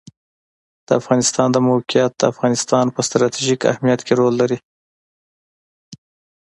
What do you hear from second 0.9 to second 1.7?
افغانستان د